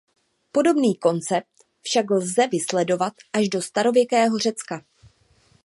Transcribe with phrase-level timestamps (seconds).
[0.51, 1.49] Podobný koncept
[1.81, 4.83] však lze vysledovat až do starověkého Řecka.